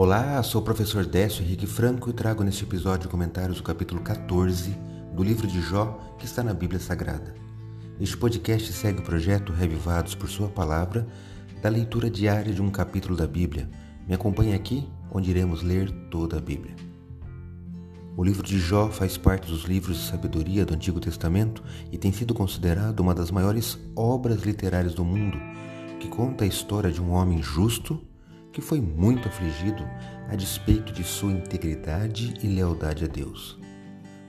Olá, 0.00 0.40
sou 0.44 0.60
o 0.60 0.64
professor 0.64 1.04
Décio 1.04 1.42
Henrique 1.42 1.66
Franco 1.66 2.08
e 2.08 2.12
trago 2.12 2.44
neste 2.44 2.62
episódio 2.62 3.10
comentários 3.10 3.56
do 3.56 3.64
capítulo 3.64 4.00
14 4.00 4.70
do 5.12 5.24
livro 5.24 5.44
de 5.44 5.60
Jó 5.60 5.98
que 6.16 6.24
está 6.24 6.40
na 6.40 6.54
Bíblia 6.54 6.78
Sagrada. 6.78 7.34
Este 7.98 8.16
podcast 8.16 8.72
segue 8.72 9.00
o 9.00 9.02
projeto 9.02 9.52
Revivados 9.52 10.14
por 10.14 10.28
Sua 10.28 10.46
Palavra 10.46 11.04
da 11.60 11.68
leitura 11.68 12.08
diária 12.08 12.54
de 12.54 12.62
um 12.62 12.70
capítulo 12.70 13.16
da 13.16 13.26
Bíblia. 13.26 13.68
Me 14.06 14.14
acompanhe 14.14 14.54
aqui, 14.54 14.88
onde 15.10 15.30
iremos 15.30 15.64
ler 15.64 15.90
toda 16.12 16.36
a 16.36 16.40
Bíblia. 16.40 16.76
O 18.16 18.22
livro 18.22 18.44
de 18.44 18.56
Jó 18.60 18.90
faz 18.90 19.16
parte 19.16 19.50
dos 19.50 19.64
livros 19.64 19.96
de 19.96 20.04
sabedoria 20.04 20.64
do 20.64 20.74
Antigo 20.74 21.00
Testamento 21.00 21.60
e 21.90 21.98
tem 21.98 22.12
sido 22.12 22.34
considerado 22.34 23.00
uma 23.00 23.16
das 23.16 23.32
maiores 23.32 23.76
obras 23.96 24.42
literárias 24.42 24.94
do 24.94 25.04
mundo, 25.04 25.36
que 25.98 26.06
conta 26.06 26.44
a 26.44 26.46
história 26.46 26.92
de 26.92 27.02
um 27.02 27.10
homem 27.10 27.42
justo 27.42 28.00
que 28.58 28.62
foi 28.62 28.80
muito 28.80 29.28
afligido 29.28 29.88
a 30.28 30.34
despeito 30.34 30.92
de 30.92 31.04
sua 31.04 31.30
integridade 31.30 32.34
e 32.42 32.48
lealdade 32.48 33.04
a 33.04 33.06
Deus. 33.06 33.56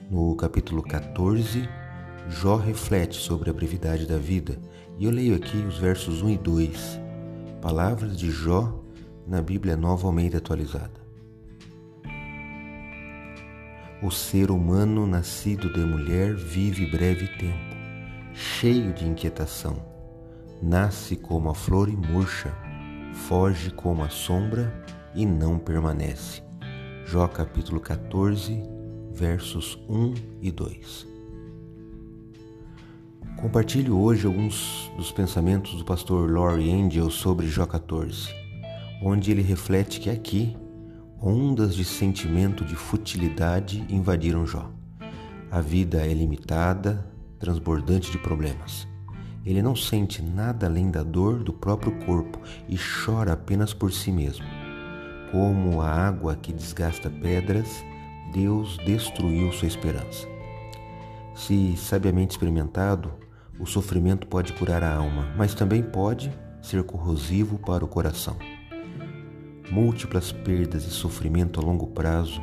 No 0.07 0.35
capítulo 0.35 0.83
14, 0.83 1.67
Jó 2.29 2.55
reflete 2.55 3.17
sobre 3.17 3.49
a 3.49 3.53
brevidade 3.53 4.05
da 4.05 4.19
vida 4.19 4.59
e 4.99 5.05
eu 5.05 5.09
leio 5.09 5.35
aqui 5.35 5.57
os 5.57 5.79
versos 5.79 6.21
1 6.21 6.29
e 6.29 6.37
2, 6.37 7.01
palavras 7.59 8.15
de 8.15 8.29
Jó 8.29 8.79
na 9.25 9.41
Bíblia 9.41 9.75
Nova 9.75 10.05
Almeida 10.05 10.37
atualizada. 10.37 11.01
O 14.03 14.11
ser 14.11 14.51
humano 14.51 15.07
nascido 15.07 15.73
de 15.73 15.79
mulher 15.79 16.35
vive 16.35 16.85
breve 16.85 17.27
tempo, 17.39 17.75
cheio 18.35 18.93
de 18.93 19.07
inquietação. 19.07 19.83
Nasce 20.61 21.15
como 21.15 21.49
a 21.49 21.55
flor 21.55 21.89
e 21.89 21.97
murcha, 21.97 22.68
foge 23.13 23.71
como 23.71 24.03
a 24.03 24.09
sombra 24.09 24.73
e 25.15 25.25
não 25.25 25.57
permanece. 25.57 26.41
Jó 27.05 27.27
capítulo 27.27 27.79
14, 27.79 28.61
versos 29.11 29.79
1 29.89 30.13
e 30.41 30.51
2. 30.51 31.07
Compartilho 33.37 33.97
hoje 33.97 34.27
alguns 34.27 34.91
dos 34.97 35.11
pensamentos 35.11 35.75
do 35.75 35.85
pastor 35.85 36.29
Laurie 36.29 36.71
Angel 36.71 37.09
sobre 37.09 37.47
Jó 37.47 37.65
14, 37.65 38.29
onde 39.01 39.31
ele 39.31 39.41
reflete 39.41 39.99
que 39.99 40.09
aqui 40.09 40.57
ondas 41.21 41.75
de 41.75 41.83
sentimento 41.83 42.63
de 42.63 42.75
futilidade 42.75 43.85
invadiram 43.89 44.45
Jó. 44.45 44.69
A 45.51 45.61
vida 45.61 46.05
é 46.05 46.13
limitada, 46.13 47.05
transbordante 47.39 48.11
de 48.11 48.17
problemas. 48.17 48.87
Ele 49.45 49.61
não 49.61 49.75
sente 49.75 50.21
nada 50.21 50.67
além 50.67 50.91
da 50.91 51.01
dor 51.01 51.43
do 51.43 51.53
próprio 51.53 51.91
corpo 52.05 52.39
e 52.67 52.77
chora 52.77 53.33
apenas 53.33 53.73
por 53.73 53.91
si 53.91 54.11
mesmo. 54.11 54.45
Como 55.31 55.81
a 55.81 55.89
água 55.89 56.35
que 56.35 56.51
desgasta 56.51 57.09
pedras, 57.09 57.83
Deus 58.33 58.77
destruiu 58.85 59.51
sua 59.51 59.67
esperança. 59.67 60.27
Se 61.35 61.75
sabiamente 61.77 62.31
experimentado, 62.31 63.13
o 63.59 63.65
sofrimento 63.65 64.27
pode 64.27 64.53
curar 64.53 64.83
a 64.83 64.95
alma, 64.95 65.33
mas 65.37 65.53
também 65.53 65.81
pode 65.81 66.31
ser 66.61 66.83
corrosivo 66.83 67.57
para 67.59 67.83
o 67.83 67.87
coração. 67.87 68.37
Múltiplas 69.71 70.31
perdas 70.31 70.85
e 70.85 70.89
sofrimento 70.89 71.59
a 71.59 71.63
longo 71.63 71.87
prazo 71.87 72.41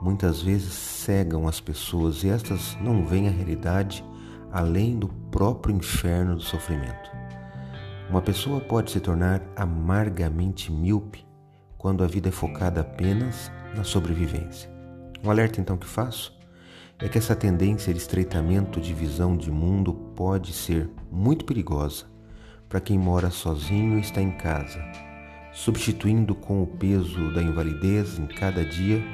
muitas 0.00 0.42
vezes 0.42 0.72
cegam 0.72 1.46
as 1.46 1.60
pessoas 1.60 2.24
e 2.24 2.28
estas 2.28 2.76
não 2.80 3.04
veem 3.04 3.28
a 3.28 3.30
realidade 3.30 4.04
além 4.56 4.98
do 4.98 5.08
próprio 5.30 5.76
inferno 5.76 6.34
do 6.34 6.40
sofrimento. 6.40 7.10
Uma 8.08 8.22
pessoa 8.22 8.58
pode 8.58 8.90
se 8.90 9.00
tornar 9.00 9.42
amargamente 9.54 10.72
míope 10.72 11.26
quando 11.76 12.02
a 12.02 12.06
vida 12.06 12.30
é 12.30 12.32
focada 12.32 12.80
apenas 12.80 13.52
na 13.76 13.84
sobrevivência. 13.84 14.70
Um 15.22 15.30
alerta 15.30 15.60
então 15.60 15.76
que 15.76 15.86
faço 15.86 16.34
é 16.98 17.06
que 17.06 17.18
essa 17.18 17.36
tendência 17.36 17.92
de 17.92 17.98
estreitamento 17.98 18.80
de 18.80 18.94
visão 18.94 19.36
de 19.36 19.50
mundo 19.50 19.92
pode 19.92 20.54
ser 20.54 20.88
muito 21.12 21.44
perigosa 21.44 22.06
para 22.66 22.80
quem 22.80 22.98
mora 22.98 23.28
sozinho 23.28 23.98
e 23.98 24.00
está 24.00 24.22
em 24.22 24.30
casa, 24.38 24.82
substituindo 25.52 26.34
com 26.34 26.62
o 26.62 26.66
peso 26.66 27.30
da 27.34 27.42
invalidez 27.42 28.18
em 28.18 28.26
cada 28.26 28.64
dia 28.64 29.04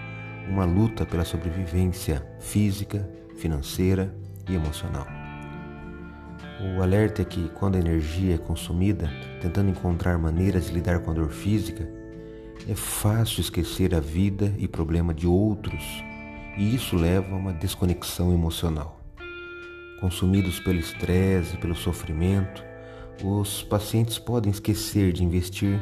uma 0.48 0.64
luta 0.64 1.04
pela 1.04 1.24
sobrevivência 1.24 2.24
física, 2.38 3.10
financeira 3.36 4.14
e 4.48 4.54
emocional. 4.54 5.21
O 6.62 6.80
alerta 6.80 7.22
é 7.22 7.24
que 7.24 7.48
quando 7.48 7.74
a 7.74 7.80
energia 7.80 8.36
é 8.36 8.38
consumida 8.38 9.10
tentando 9.40 9.68
encontrar 9.68 10.16
maneiras 10.16 10.66
de 10.66 10.72
lidar 10.72 11.00
com 11.00 11.10
a 11.10 11.14
dor 11.14 11.30
física, 11.30 11.88
é 12.68 12.74
fácil 12.76 13.40
esquecer 13.40 13.92
a 13.96 13.98
vida 13.98 14.54
e 14.56 14.68
problema 14.68 15.12
de 15.12 15.26
outros, 15.26 15.82
e 16.56 16.72
isso 16.72 16.94
leva 16.94 17.34
a 17.34 17.36
uma 17.36 17.52
desconexão 17.52 18.32
emocional. 18.32 19.00
Consumidos 20.00 20.60
pelo 20.60 20.78
estresse 20.78 21.56
e 21.56 21.58
pelo 21.58 21.74
sofrimento, 21.74 22.62
os 23.24 23.64
pacientes 23.64 24.16
podem 24.16 24.52
esquecer 24.52 25.12
de 25.12 25.24
investir 25.24 25.80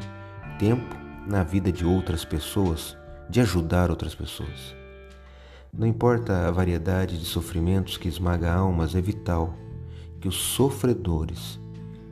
tempo 0.59 0.97
na 1.27 1.45
vida 1.45 1.71
de 1.71 1.85
outras 1.85 2.25
pessoas, 2.25 2.97
de 3.29 3.39
ajudar 3.43 3.91
outras 3.91 4.15
pessoas. 4.15 4.75
Não 5.71 5.87
importa 5.87 6.49
a 6.49 6.51
variedade 6.51 7.19
de 7.19 7.27
sofrimentos 7.27 7.99
que 7.99 8.09
esmaga 8.09 8.51
almas, 8.51 8.95
é 8.95 9.01
vital 9.03 9.55
que 10.21 10.29
os 10.29 10.37
sofredores 10.37 11.59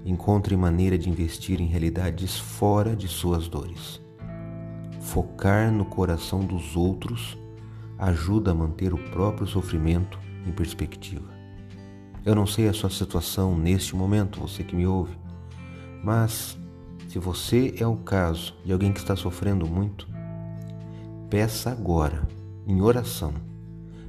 encontrem 0.04 0.58
maneira 0.58 0.96
de 0.96 1.10
investir 1.10 1.60
em 1.60 1.66
realidades 1.66 2.38
fora 2.38 2.96
de 2.96 3.06
suas 3.06 3.46
dores. 3.46 4.00
Focar 5.00 5.70
no 5.70 5.84
coração 5.84 6.40
dos 6.40 6.74
outros 6.74 7.36
ajuda 7.98 8.52
a 8.52 8.54
manter 8.54 8.94
o 8.94 9.10
próprio 9.10 9.46
sofrimento 9.46 10.18
em 10.46 10.52
perspectiva. 10.52 11.28
Eu 12.24 12.34
não 12.34 12.46
sei 12.46 12.68
a 12.68 12.72
sua 12.72 12.90
situação 12.90 13.56
neste 13.56 13.94
momento, 13.94 14.40
você 14.40 14.62
que 14.62 14.74
me 14.74 14.86
ouve, 14.86 15.16
mas 16.02 16.58
se 17.08 17.18
você 17.18 17.74
é 17.78 17.86
o 17.86 17.96
caso 17.96 18.54
de 18.64 18.72
alguém 18.72 18.92
que 18.92 18.98
está 18.98 19.16
sofrendo 19.16 19.66
muito, 19.66 20.08
peça 21.28 21.70
agora, 21.70 22.26
em 22.66 22.80
oração, 22.80 23.32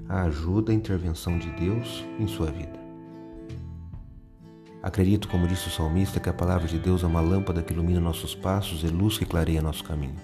a 0.07 0.23
ajuda 0.23 0.71
e 0.71 0.75
intervenção 0.75 1.37
de 1.37 1.49
Deus 1.51 2.05
em 2.19 2.27
sua 2.27 2.47
vida. 2.47 2.78
Acredito, 4.89 5.27
como 5.27 5.47
disse 5.47 5.67
o 5.67 5.71
salmista, 5.71 6.19
que 6.19 6.29
a 6.29 6.33
palavra 6.33 6.67
de 6.67 6.79
Deus 6.79 7.03
é 7.03 7.05
uma 7.05 7.21
lâmpada 7.21 7.61
que 7.61 7.71
ilumina 7.71 7.99
nossos 7.99 8.33
passos 8.33 8.83
e 8.83 8.87
luz 8.87 9.19
que 9.19 9.25
clareia 9.25 9.61
nosso 9.61 9.83
caminho. 9.83 10.15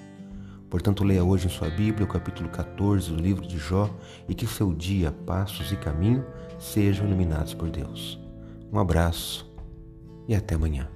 Portanto, 0.72 1.04
leia 1.04 1.24
hoje 1.24 1.46
em 1.46 1.52
sua 1.52 1.70
Bíblia 1.70 2.04
o 2.04 2.10
capítulo 2.10 2.50
14 2.50 3.12
do 3.12 3.22
livro 3.22 3.46
de 3.46 3.60
Jó 3.60 3.88
e 4.28 4.34
que 4.34 4.48
seu 4.48 4.74
dia, 4.74 5.12
passos 5.12 5.72
e 5.72 5.76
caminho 5.76 6.26
sejam 6.58 7.06
iluminados 7.06 7.54
por 7.54 7.70
Deus. 7.70 8.20
Um 8.74 8.80
abraço 8.80 9.48
e 10.28 10.34
até 10.34 10.56
amanhã. 10.56 10.95